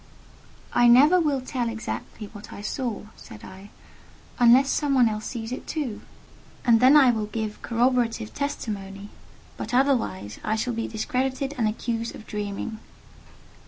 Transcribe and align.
"I 0.73 0.87
never 0.87 1.19
will 1.19 1.41
tell 1.41 1.69
exactly 1.69 2.25
what 2.33 2.51
I 2.51 2.61
saw," 2.61 3.03
said 3.15 3.43
I, 3.43 3.69
"unless 4.39 4.67
some 4.71 4.95
one 4.95 5.07
else 5.07 5.25
sees 5.27 5.51
it 5.51 5.67
too, 5.67 6.01
and 6.65 6.79
then 6.79 6.97
I 6.97 7.11
will 7.11 7.27
give 7.27 7.61
corroborative 7.61 8.33
testimony; 8.33 9.09
but 9.57 9.75
otherwise, 9.75 10.39
I 10.43 10.55
shall 10.55 10.73
be 10.73 10.87
discredited 10.87 11.53
and 11.55 11.67
accused 11.67 12.15
of 12.15 12.25
dreaming." 12.25 12.79